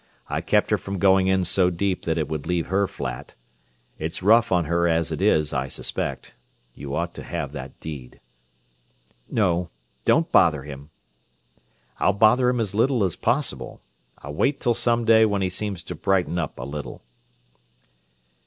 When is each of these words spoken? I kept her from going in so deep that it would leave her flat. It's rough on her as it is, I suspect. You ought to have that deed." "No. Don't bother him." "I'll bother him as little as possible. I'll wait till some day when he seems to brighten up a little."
I 0.29 0.41
kept 0.41 0.71
her 0.71 0.79
from 0.79 0.97
going 0.97 1.27
in 1.27 1.43
so 1.43 1.69
deep 1.69 2.05
that 2.05 2.17
it 2.17 2.27
would 2.27 2.47
leave 2.47 2.69
her 2.69 2.87
flat. 2.87 3.35
It's 3.99 4.23
rough 4.23 4.51
on 4.51 4.65
her 4.65 4.87
as 4.87 5.11
it 5.11 5.21
is, 5.21 5.53
I 5.53 5.67
suspect. 5.67 6.33
You 6.73 6.95
ought 6.95 7.13
to 7.13 7.23
have 7.23 7.51
that 7.51 7.79
deed." 7.79 8.19
"No. 9.29 9.69
Don't 10.03 10.31
bother 10.31 10.63
him." 10.63 10.89
"I'll 11.99 12.13
bother 12.13 12.49
him 12.49 12.59
as 12.59 12.73
little 12.73 13.03
as 13.03 13.15
possible. 13.15 13.79
I'll 14.17 14.33
wait 14.33 14.59
till 14.59 14.73
some 14.73 15.05
day 15.05 15.23
when 15.23 15.43
he 15.43 15.51
seems 15.51 15.83
to 15.83 15.93
brighten 15.93 16.39
up 16.39 16.57
a 16.57 16.63
little." 16.65 17.03